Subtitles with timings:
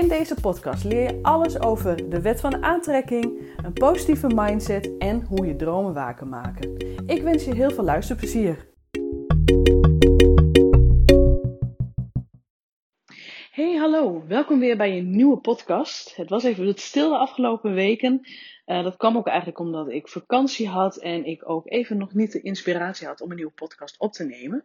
[0.00, 5.22] In deze podcast leer je alles over de wet van aantrekking, een positieve mindset en
[5.22, 6.76] hoe je dromen waar kan maken.
[7.06, 8.68] Ik wens je heel veel luisterplezier.
[13.50, 14.24] Hey, hallo.
[14.26, 16.16] Welkom weer bij een nieuwe podcast.
[16.16, 18.20] Het was even het stil de afgelopen weken.
[18.68, 22.32] Uh, dat kwam ook eigenlijk omdat ik vakantie had en ik ook even nog niet
[22.32, 24.64] de inspiratie had om een nieuwe podcast op te nemen.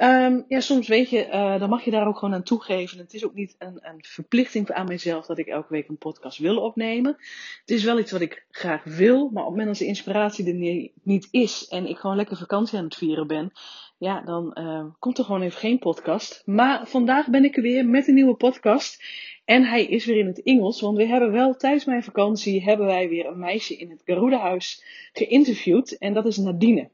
[0.00, 2.98] Um, ja, soms weet je, uh, dan mag je daar ook gewoon aan toegeven.
[2.98, 6.38] Het is ook niet een, een verplichting aan mijzelf dat ik elke week een podcast
[6.38, 7.16] wil opnemen.
[7.60, 10.46] Het is wel iets wat ik graag wil, maar op het moment dat de inspiratie
[10.46, 13.52] er niet is en ik gewoon lekker vakantie aan het vieren ben,
[14.02, 16.42] ja, dan uh, komt er gewoon even geen podcast.
[16.44, 19.04] Maar vandaag ben ik er weer met een nieuwe podcast.
[19.44, 22.86] En hij is weer in het Engels, want we hebben wel tijdens mijn vakantie hebben
[22.86, 25.98] wij weer een meisje in het Garuda-huis geïnterviewd.
[25.98, 26.90] En dat is Nadine.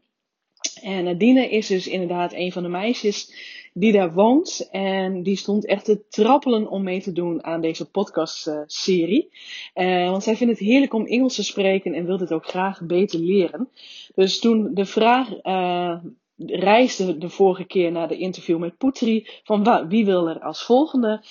[0.82, 3.32] En Nadine is dus inderdaad een van de meisjes
[3.72, 4.68] die daar woont.
[4.70, 9.28] En die stond echt te trappelen om mee te doen aan deze podcastserie.
[9.74, 12.82] Uh, want zij vindt het heerlijk om Engels te spreken en wil dit ook graag
[12.82, 13.68] beter leren.
[14.14, 15.98] Dus toen de vraag uh,
[16.46, 21.22] reisde de vorige keer naar de interview met Putri van wie wil er als volgende,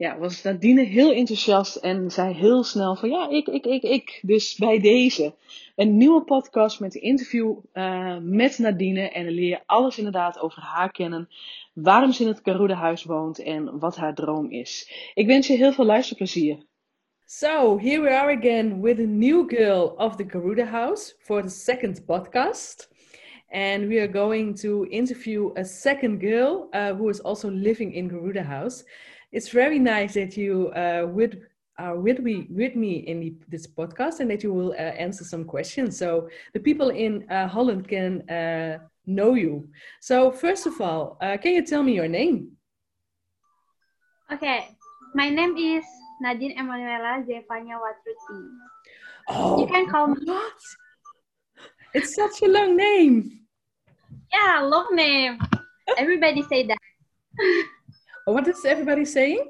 [0.00, 4.20] ja, was Nadine heel enthousiast en zei heel snel van ja, ik, ik, ik, ik.
[4.22, 5.34] Dus bij deze
[5.76, 9.10] een nieuwe podcast met een interview uh, met Nadine.
[9.10, 11.28] En dan leer je alles inderdaad over haar kennen.
[11.74, 14.90] Waarom ze in het Caruda huis woont en wat haar droom is.
[15.14, 16.58] Ik wens je heel veel luisterplezier.
[17.24, 21.48] So, here we are again with a new girl of the Garuda House for the
[21.48, 22.88] second podcast.
[23.52, 28.08] And we are going to interview a second girl uh, who is also living in
[28.08, 28.84] Garuda House.
[29.32, 31.34] it's very nice that you uh, with
[31.78, 35.24] are with me with me in the, this podcast and that you will uh, answer
[35.24, 39.68] some questions so the people in uh, Holland can uh, know you.
[40.00, 42.52] So first of all, uh, can you tell me your name?
[44.32, 44.68] Okay,
[45.14, 45.84] my name is
[46.20, 48.40] Nadine Emanuela Zefania Watruti.
[49.28, 50.20] Oh, you can call me.
[50.24, 50.52] What?
[51.94, 53.39] It's such a long name.
[54.32, 55.38] Yeah, long name.
[55.98, 56.78] Everybody say that.
[58.24, 59.44] What is everybody saying?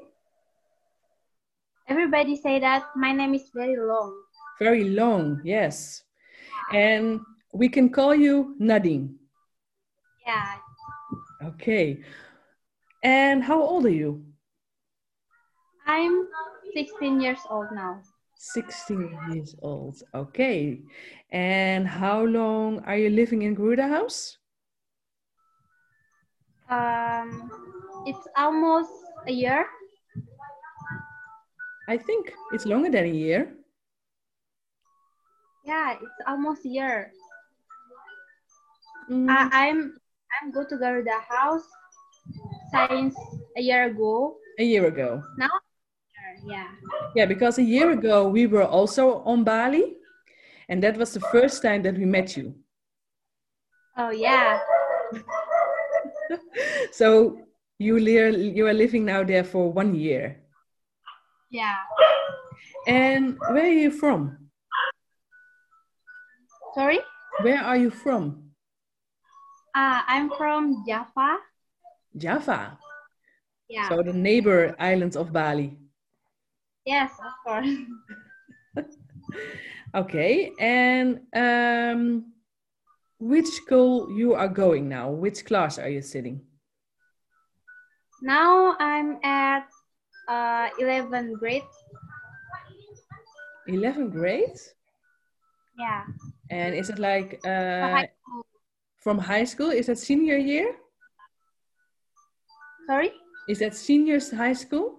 [1.87, 4.15] Everybody say that my name is very long.
[4.59, 6.03] Very long, yes.
[6.73, 7.19] And
[7.53, 9.17] we can call you Nadine.
[10.25, 10.55] Yeah.
[11.43, 12.01] Okay.
[13.03, 14.23] And how old are you?
[15.85, 16.27] I'm
[16.73, 18.01] 16 years old now.
[18.37, 20.01] 16 years old.
[20.13, 20.81] Okay.
[21.31, 24.37] And how long are you living in Garuda House?
[26.71, 27.51] Um,
[28.05, 28.91] it's almost
[29.27, 29.67] a year.
[31.89, 33.51] I think it's longer than a year.
[35.65, 37.11] Yeah, it's almost a year.
[39.11, 39.29] Mm.
[39.29, 39.99] Uh, I'm
[40.31, 41.67] I'm go to Garuda house
[42.71, 43.15] since
[43.57, 44.37] a year ago.
[44.57, 45.21] A year ago.
[45.37, 45.51] Now,
[46.45, 46.71] yeah.
[47.15, 49.97] Yeah, because a year ago we were also on Bali,
[50.69, 52.55] and that was the first time that we met you.
[53.97, 54.59] Oh yeah.
[56.91, 57.39] so
[57.79, 60.37] you you are living now there for one year.
[61.49, 61.75] Yeah.
[62.87, 64.49] And where are you from?
[66.73, 66.99] Sorry?
[67.41, 68.51] Where are you from?
[69.75, 71.37] Uh, I'm from Java.
[72.15, 72.77] Java?
[73.69, 73.89] Yeah.
[73.89, 75.77] So the neighbor islands of Bali.
[76.85, 77.67] Yes, of course.
[79.95, 82.33] okay, and um,
[83.21, 85.09] which school you are going now?
[85.11, 86.41] Which class are you sitting?
[88.23, 89.69] Now I'm at
[90.27, 91.63] uh, 11th grade.
[93.69, 94.57] 11th grade?
[95.77, 96.03] Yeah.
[96.49, 98.09] And is it like uh, high
[98.97, 99.69] from high school?
[99.69, 100.75] Is that senior year?
[102.87, 103.11] Sorry?
[103.47, 104.97] Is that seniors high school?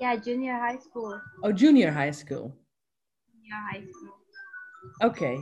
[0.00, 1.20] Yeah, junior high school.
[1.44, 2.54] Oh, junior high school.
[3.30, 4.16] Junior high school.
[5.02, 5.38] Okay.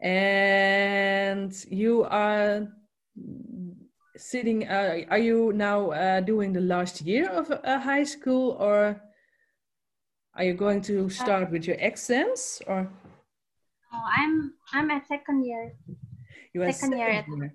[0.00, 2.68] And you are
[4.16, 9.00] sitting uh, are you now uh, doing the last year of uh, high school or
[10.34, 12.88] are you going to start with your exams or
[13.92, 15.76] oh, i'm i'm at second year
[16.54, 17.54] you are second, year, year.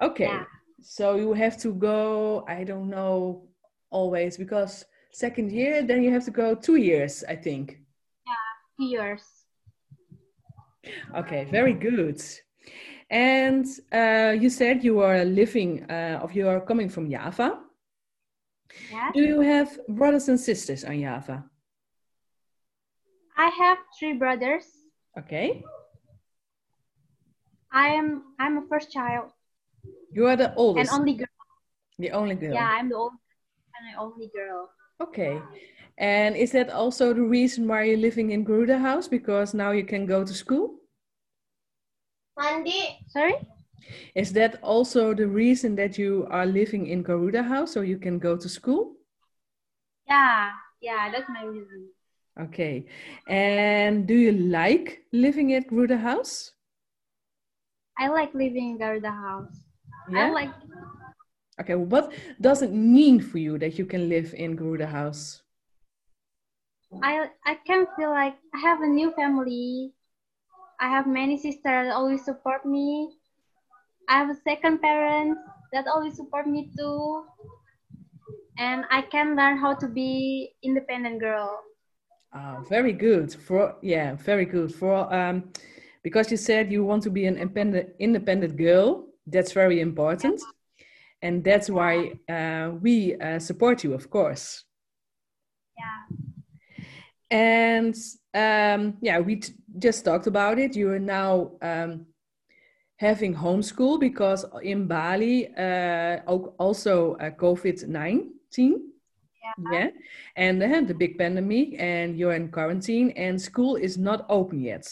[0.00, 0.44] okay yeah.
[0.80, 3.42] so you have to go i don't know
[3.90, 7.78] always because second year, then you have to go two years, I think.
[8.26, 9.22] yeah Two years.
[11.16, 12.22] Okay, very good.
[13.10, 17.60] And uh, you said you are living, uh, of you are coming from Java.
[18.90, 19.10] Yeah.
[19.14, 21.44] Do you have brothers and sisters on Java?
[23.36, 24.66] I have three brothers.
[25.18, 25.64] Okay.
[27.72, 29.30] I am I'm a first child
[30.12, 30.90] You are the oldest.
[30.90, 31.26] and only girl.
[31.98, 32.54] the only girl.
[32.54, 33.12] Yeah, I'm the old
[33.76, 34.70] and the only girl.
[35.00, 35.40] Okay.
[35.98, 39.08] And is that also the reason why you're living in Garuda House?
[39.08, 40.77] Because now you can go to school?
[43.08, 43.34] Sorry?
[44.14, 48.18] Is that also the reason that you are living in Garuda House so you can
[48.18, 48.94] go to school?
[50.08, 50.50] Yeah,
[50.80, 51.88] yeah, that's my reason.
[52.40, 52.86] Okay.
[53.28, 56.52] And do you like living at Garuda House?
[57.98, 59.64] I like living in Garuda house.
[60.12, 60.28] Yeah?
[60.28, 60.50] I like
[61.60, 61.74] Okay.
[61.74, 65.42] What does it mean for you that you can live in Garuda House?
[67.02, 69.92] I I can feel like I have a new family.
[70.80, 73.16] I have many sisters that always support me.
[74.08, 75.38] I have a second parent
[75.72, 77.24] that always support me too.
[78.58, 81.60] And I can learn how to be independent girl.
[82.32, 83.32] Ah, very good.
[83.32, 84.74] For yeah, very good.
[84.74, 85.52] For um,
[86.02, 89.06] because you said you want to be an independent independent girl.
[89.26, 90.40] That's very important,
[91.22, 94.64] and that's why uh, we uh, support you, of course.
[95.76, 96.16] Yeah.
[97.30, 97.94] And
[98.34, 99.42] um, yeah, we
[99.78, 100.76] just talked about it.
[100.76, 102.06] You are now um,
[102.96, 108.80] having homeschool because in Bali, uh, also uh, COVID 19.
[109.72, 109.88] Yeah.
[110.36, 114.86] And uh, the big pandemic, and you're in quarantine, and school is not open yet.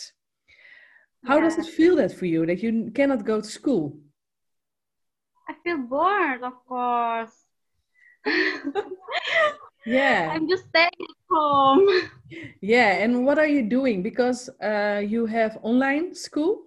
[1.25, 3.99] How does it feel that for you that you cannot go to school?
[5.49, 7.35] I feel bored, of course.
[9.87, 10.31] Yeah.
[10.35, 11.89] I'm just staying at home.
[12.61, 12.97] Yeah.
[13.05, 14.03] And what are you doing?
[14.03, 16.63] Because uh, you have online school.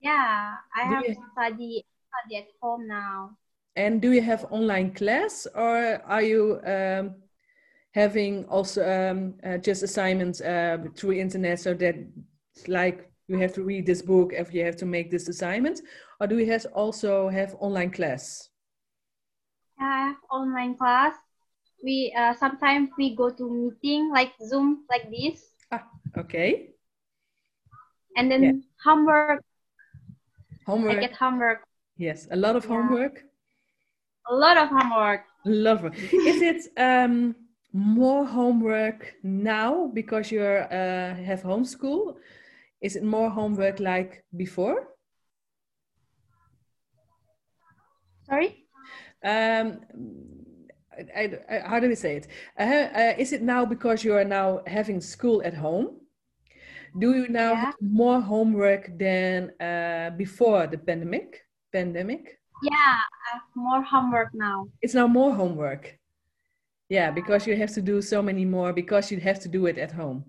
[0.00, 3.36] Yeah, I Do have you- study study at home now.
[3.76, 7.14] And do you have online class or are you um,
[7.94, 11.94] having also um, uh, just assignments uh, through internet so that
[12.66, 15.80] like you have to read this book if you have to make this assignment?
[16.20, 18.50] Or do you have also have online class?
[19.80, 21.14] Yeah, I have online class.
[21.82, 25.84] We uh, sometimes we go to meeting like Zoom like this, Ah,
[26.18, 26.74] Okay.
[28.16, 28.52] and then Yeah.
[28.84, 29.40] homework.
[29.40, 31.00] I Homework.
[31.00, 31.60] get homework.
[31.96, 32.76] Yes, a lot of Yeah.
[32.76, 33.24] homework.
[34.28, 35.24] A lot of homework.
[35.44, 35.94] Love it.
[36.12, 37.34] Is it um,
[37.72, 42.16] more homework now because you uh, have homeschool?
[42.80, 44.88] Is it more homework like before?
[48.26, 48.66] Sorry.
[49.24, 49.80] Um,
[51.16, 52.26] I, I, how do we say it?
[52.58, 55.96] Uh, uh, is it now because you are now having school at home?
[56.98, 57.64] Do you now Yeah.
[57.66, 61.46] have more homework than uh, before the pandemic?
[61.72, 62.38] Pandemic?
[62.62, 64.66] Yeah, I have more homework now.
[64.82, 65.98] It's now more homework.
[66.88, 69.78] Yeah, because you have to do so many more because you have to do it
[69.78, 70.24] at home.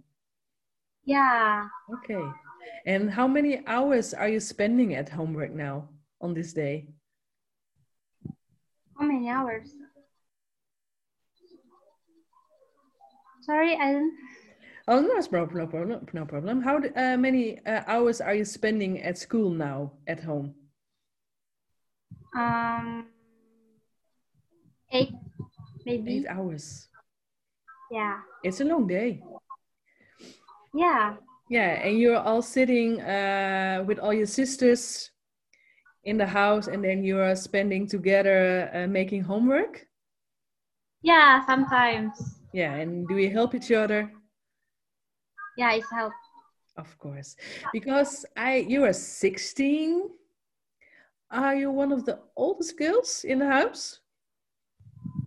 [1.04, 2.24] Yeah, Okay.
[2.86, 5.90] And how many hours are you spending at homework now
[6.22, 6.88] on this day?
[8.98, 9.74] how many hours?
[13.42, 14.14] Sorry, I didn't.
[14.88, 16.06] Oh, no, no no problem.
[16.14, 16.62] No problem.
[16.62, 20.54] How uh, many uh, hours are you spending at school now at home?
[22.36, 23.08] Um,
[24.92, 25.12] eight,
[25.86, 26.18] maybe.
[26.18, 26.88] Eight hours.
[27.92, 29.22] Yeah, It's a long day.
[30.74, 31.16] yeah,
[31.50, 35.12] Yeah, and you're all sitting uh, with all your sisters
[36.06, 39.86] in the house, and then you are spending together uh, making homework.
[41.04, 41.46] yeah.
[41.46, 44.12] Sometimes, Yeah, and do we help each other?
[45.58, 46.14] yeah, it's help.
[46.78, 47.36] Of course,
[47.74, 50.10] because I you are 16.
[51.30, 54.00] Are you one of the oldest girls in the house?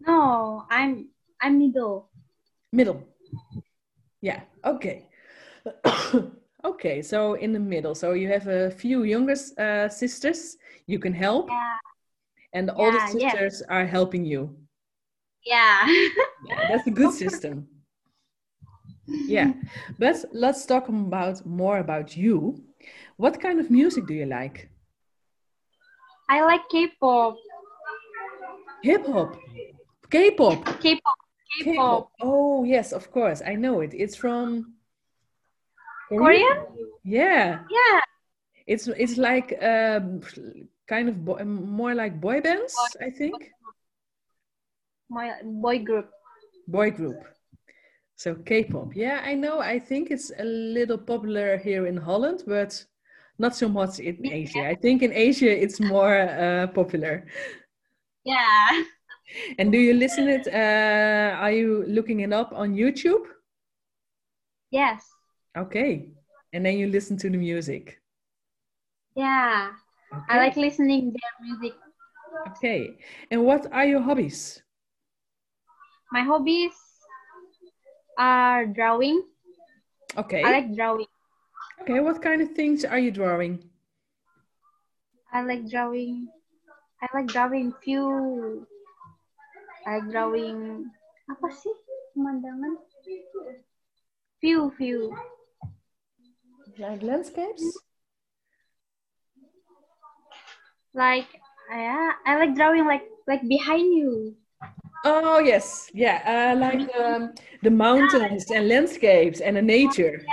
[0.07, 1.09] No, I'm
[1.41, 2.11] I'm middle.
[2.73, 3.03] Middle.
[4.21, 4.41] Yeah.
[4.65, 5.09] Okay.
[6.65, 7.03] okay.
[7.03, 7.95] So in the middle.
[7.95, 11.77] So you have a few younger uh, sisters you can help, Yeah,
[12.53, 13.33] and the Yeah, yes.
[13.33, 14.57] sisters are helping you.
[15.45, 15.87] Yeah.
[16.47, 17.69] Yeah, that's a good system.
[19.07, 19.53] Yeah.
[19.99, 22.63] But let's talk about more about you.
[23.17, 24.69] What kind of music do you like?
[26.29, 27.37] I like K-pop.
[28.83, 29.37] Hip hop,
[30.11, 30.81] K-pop.
[30.81, 31.19] K-pop.
[31.63, 32.11] K-pop.
[32.21, 33.41] Oh yes, of course.
[33.47, 33.93] I know it.
[33.95, 34.75] It's from
[36.09, 36.59] Korean?
[37.05, 38.01] Yeah, Yeah.
[38.67, 40.21] it's it's like um,
[40.87, 43.51] kind of bo- more like boy bands, I think.
[45.11, 46.11] My boy group.
[46.67, 47.17] boy group.
[48.17, 48.95] So K-pop.
[48.95, 49.59] Yeah, I know.
[49.61, 52.85] I think it's a little popular here in Holland, but
[53.39, 54.35] not so much in Yeah.
[54.35, 54.69] Asia.
[54.69, 57.27] I think in Asia it's more uh, popular.
[58.25, 58.85] Yeah.
[59.59, 60.47] And do you listen it?
[60.47, 63.25] Uh, are you looking it up on YouTube?
[64.71, 65.03] Yes.
[65.57, 66.09] Okay.
[66.53, 68.01] And then you listen to the music.
[69.17, 69.71] Yeah.
[70.13, 70.25] Okay.
[70.29, 71.75] I like listening their music.
[72.49, 72.97] Okay.
[73.31, 74.63] And what are your hobbies?
[76.15, 76.79] My hobbies
[78.17, 79.27] are drawing.
[80.17, 80.47] Okay.
[80.47, 81.11] I like drawing.
[81.83, 81.99] Okay.
[81.99, 83.59] What kind of things are you drawing?
[85.35, 86.31] I like drawing.
[87.03, 88.63] I like drawing few.
[89.83, 90.87] I like drawing
[91.27, 91.75] apa sih
[92.15, 92.79] pemandangan?
[94.39, 95.11] Few few.
[96.79, 97.67] Like landscapes?
[100.95, 101.27] Like
[101.75, 104.39] yeah, I like drawing like like behind you.
[105.07, 110.25] Oh yes, yeah, uh, like um, the mountains and landscapes and the nature.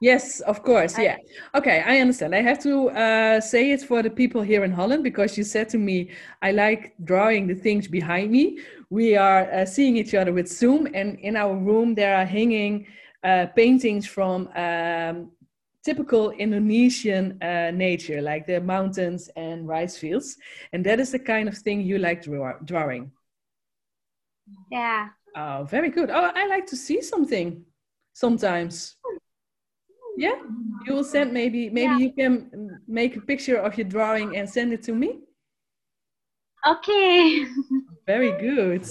[0.00, 1.16] Yes, of course, yeah.
[1.54, 2.34] Okay, I understand.
[2.34, 5.68] I have to uh, say it for the people here in Holland because you said
[5.70, 6.10] to me,
[6.42, 8.58] I like drawing the things behind me.
[8.90, 12.86] We are uh, seeing each other with Zoom, and in our room there are hanging
[13.24, 15.32] uh, paintings from um,
[15.82, 20.36] typical Indonesian uh, nature, like the mountains and rice fields.
[20.72, 23.10] And that is the kind of thing you like draw- drawing.
[24.70, 25.08] Yeah.
[25.36, 26.10] Oh, very good.
[26.10, 27.64] Oh, I like to see something
[28.12, 28.96] sometimes.
[30.16, 30.36] Yeah,
[30.86, 31.98] you will send maybe maybe Yeah.
[31.98, 35.20] you can make a picture of your drawing and send it to me.
[36.66, 37.44] Okay.
[38.06, 38.84] Very good.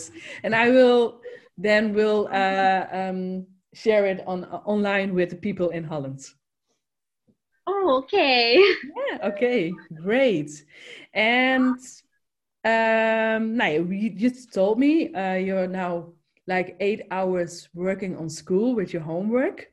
[0.44, 1.22] And I will
[1.58, 6.22] then will uh, um, share it on online with the people in Holland.
[7.68, 8.56] oh, okay.
[9.10, 9.28] Yeah.
[9.30, 9.74] Okay.
[10.04, 10.52] Great.
[11.14, 11.80] And
[12.66, 16.14] um, now you just told me uh, you're now
[16.48, 19.72] like eight hours working on school with your homework.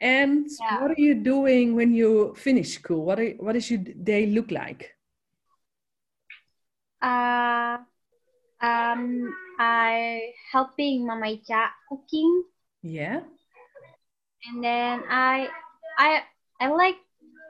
[0.00, 0.80] And Yeah.
[0.80, 3.04] what are you doing when you finish school?
[3.04, 4.96] What are, what does your day look like?
[7.02, 7.78] Uh,
[8.60, 12.44] um, I helping Mama Icha cooking,
[12.82, 13.20] Yeah.
[14.46, 15.48] and then I,
[15.98, 16.22] I,
[16.60, 16.96] I like,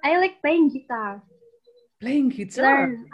[0.04, 1.22] I like playing guitar.
[2.00, 2.86] Playing guitar.
[2.86, 3.06] Learn.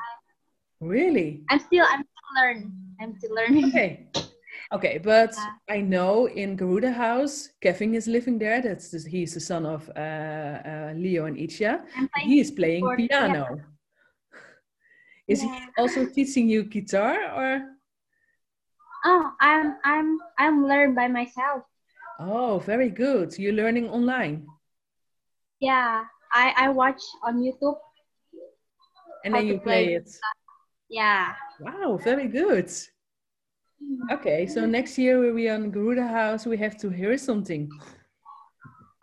[0.80, 1.42] Really?
[1.50, 2.73] I'm still, I'm still learn.
[3.00, 3.66] I'm still learning.
[3.66, 4.06] Okay.
[4.70, 5.76] Okay, but Yeah.
[5.76, 8.61] I know in Garuda House, Kevin is living there.
[8.61, 11.85] That's the, he's the son of uh, uh, Leo and Icha.
[12.20, 13.06] He is playing keyboard, yeah.
[13.06, 13.47] piano.
[15.28, 17.62] Is he also teaching you guitar or?
[19.04, 21.64] Oh, I'm, I'm, I'm learn by myself.
[22.18, 23.38] Oh, very good.
[23.38, 24.47] You're learning online.
[25.61, 27.76] Yeah, I, I watch on YouTube.
[29.25, 29.94] And then you play play.
[29.94, 30.11] it.
[30.88, 31.35] Yeah.
[31.61, 32.71] Wow, very good.
[34.11, 37.71] Okay, so next year when we are in Garuda House, we have to hear something.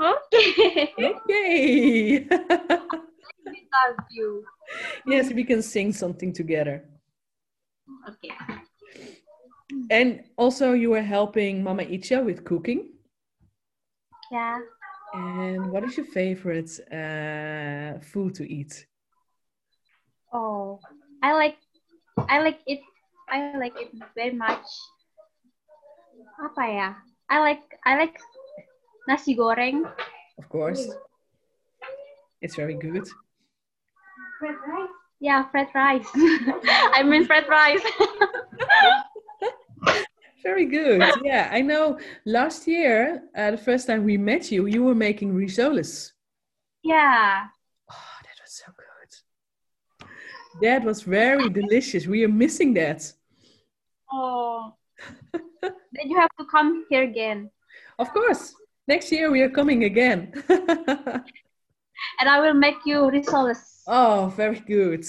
[0.02, 0.94] Okay.
[1.00, 2.28] Okay.
[3.76, 4.44] Love you.
[5.06, 6.84] yes, we can sing something together.
[8.10, 8.32] Okay.
[9.90, 12.90] And also, you were helping Mama Icha with cooking.
[14.32, 14.60] Yeah.
[15.14, 18.86] And what is your favorite uh, food to eat?
[20.34, 20.80] Oh,
[21.22, 21.58] I like,
[22.30, 22.80] I like it.
[23.30, 24.66] I like it very much.
[26.42, 26.88] Apa ya?
[27.30, 28.18] I like, I like
[29.08, 29.86] nasi goreng.
[30.38, 30.90] Of course,
[32.42, 33.08] it's very good.
[34.40, 34.96] Fried rice?
[35.20, 36.10] Yeah, fried rice.
[36.94, 37.82] I mean fried rice.
[40.46, 41.02] Very good.
[41.24, 41.98] Yeah, I know.
[42.24, 46.12] Last year, uh, the first time we met you, you were making risoles.
[46.86, 47.50] yeah.
[47.90, 49.10] Oh, that was so good.
[50.62, 52.08] That was very delicious.
[52.08, 53.12] We are missing that.
[54.12, 54.74] Oh.
[55.62, 57.50] then you have to come here again,
[58.00, 58.54] Of course.
[58.88, 60.32] Next year we are coming again.
[60.48, 63.82] and I will make you risoles.
[63.88, 65.06] oh, very good.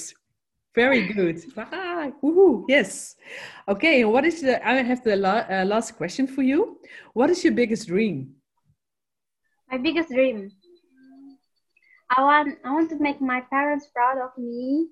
[0.75, 1.43] Very good.
[1.57, 3.17] Ah, woohoo, yes.
[3.69, 6.79] Okay, and what is the, I have the la- uh, last question for you.
[7.15, 8.35] What is your biggest dream?
[9.71, 10.51] My biggest dream.
[12.17, 14.89] I want, I want to make my parents proud of me.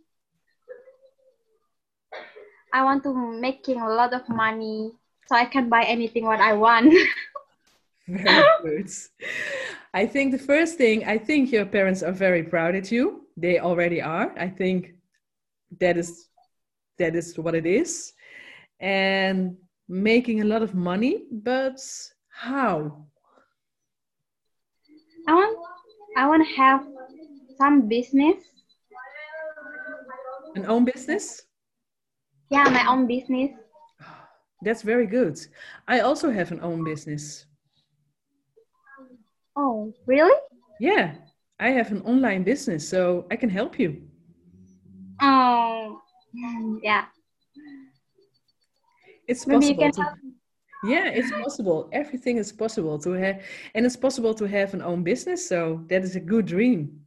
[2.75, 4.91] I want to making a lot of money
[5.29, 6.93] so I can buy anything what I want.
[8.09, 8.91] Very good.
[9.95, 13.29] I think the first thing, I think your parents are very proud at you.
[13.37, 14.35] They already are.
[14.37, 14.95] I think
[15.81, 16.29] that is
[16.99, 18.13] that is what it is.
[18.81, 19.57] And
[19.89, 21.81] making a lot of money, but
[22.29, 23.07] how?
[25.29, 25.59] I want
[26.17, 26.85] I want to have
[27.57, 28.37] some business.
[30.57, 31.43] An own business?
[32.55, 33.51] Yeah, my own business.
[34.63, 35.41] That's very good.
[35.89, 37.47] I also have an own business.
[39.57, 40.39] Oh, really?
[40.79, 41.15] Yeah,
[41.59, 44.07] I have an online business, so I can help you.
[45.21, 46.01] Oh,
[46.81, 47.07] yeah.
[49.27, 49.83] It's Maybe possible.
[49.83, 50.07] can To,
[50.85, 51.89] yeah, it's possible.
[51.91, 53.43] Everything is possible to have,
[53.75, 55.49] and it's possible to have an own business.
[55.49, 57.04] So that is a good dream.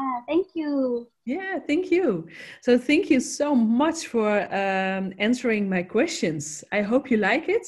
[0.00, 1.08] Yeah, thank you.
[1.26, 2.26] Yeah, thank you.
[2.62, 6.64] So thank you so much for um, answering my questions.
[6.72, 7.66] I hope you like it.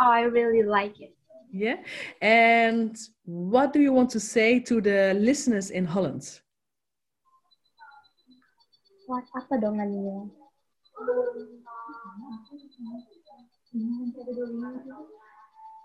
[0.00, 1.14] Oh, I really like it.
[1.52, 1.76] Yeah.
[2.20, 6.40] And what do you want to say to the listeners in Holland?
[9.06, 10.26] What apa dong nanya?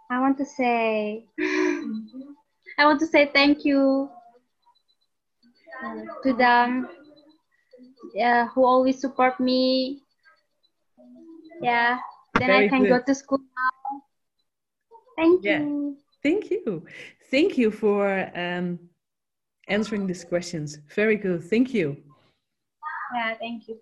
[0.10, 1.24] I want to say,
[2.80, 4.10] I want to say thank you
[6.24, 6.88] to them
[8.20, 10.02] uh, who always support me.
[11.62, 11.98] Yeah,
[12.40, 13.06] then Very I can go good.
[13.06, 14.02] to school now.
[15.16, 15.60] Thank Yeah.
[15.62, 15.98] you.
[16.22, 16.84] Thank you.
[17.30, 18.80] Thank you for um,
[19.68, 20.80] answering these questions.
[20.96, 21.44] Very good.
[21.50, 21.96] Thank you.
[23.16, 23.78] Yeah, thank you.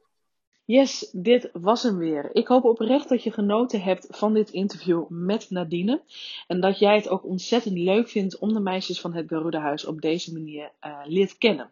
[0.65, 2.29] Yes, dit was hem weer.
[2.35, 6.01] Ik hoop oprecht dat je genoten hebt van dit interview met Nadine.
[6.47, 10.01] En dat jij het ook ontzettend leuk vindt om de meisjes van het Garuda-huis op
[10.01, 11.71] deze manier eh leert kennen.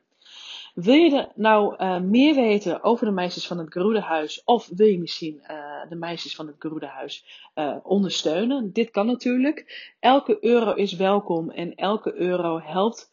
[0.78, 4.42] Wil je er nou eh, meer weten over de meisjes van het Garuda-huis?
[4.46, 5.58] Of wil je misschien eh,
[5.90, 8.72] de meisjes van het Garuda-huis eh, ondersteunen?
[8.74, 9.92] Dit kan natuurlijk.
[10.00, 13.12] Elke euro is welkom en elke euro helpt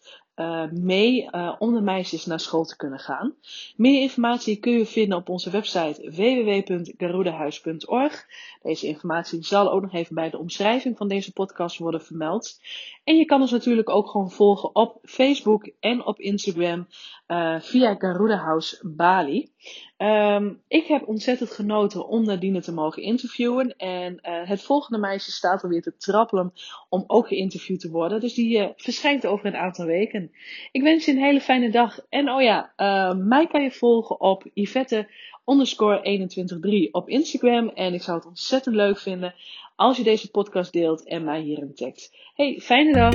[0.72, 3.34] mee om de meisjes naar school te kunnen gaan.
[3.76, 8.26] Meer informatie kun je vinden op onze website www.garudahuis.org.
[8.62, 12.60] Deze informatie zal ook nog even bij de omschrijving van deze podcast worden vermeld.
[13.04, 16.86] En je kan ons natuurlijk ook gewoon volgen op Facebook en op Instagram
[17.26, 19.52] eh, via Garuda House Bali.
[19.96, 23.76] Ehm, ik heb ontzettend genoten om Nadine te mogen interviewen.
[23.76, 26.52] En eh, het volgende meisje staat alweer te trappelen
[26.88, 28.20] om ook geïnterviewd te worden.
[28.20, 30.30] Dus die eh, verschijnt over een aantal weken.
[30.72, 31.98] Ik wens je een hele fijne dag.
[32.08, 32.72] En oh ja,
[33.16, 35.08] mij kan je volgen op Yvette
[35.46, 37.68] underscore 213 op Instagram.
[37.68, 39.34] En ik zou het ontzettend leuk vinden
[39.76, 42.10] als je deze podcast deelt en mij hierin tagt.
[42.34, 43.14] Hey, fijne dag!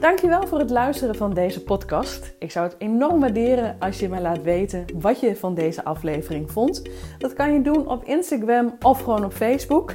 [0.00, 2.36] Dankjewel voor het luisteren van deze podcast.
[2.38, 6.50] Ik zou het enorm waarderen als je mij laat weten wat je van deze aflevering
[6.50, 6.82] vond.
[7.18, 9.94] Dat kan je doen op Instagram of gewoon op Facebook.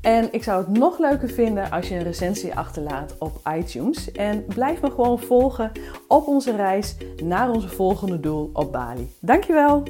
[0.00, 4.12] En ik zou het nog leuker vinden als je een recensie achterlaat op iTunes.
[4.12, 5.72] En blijf me gewoon volgen
[6.08, 9.08] op onze reis naar onze volgende doel op Bali.
[9.20, 9.82] Dankjewel!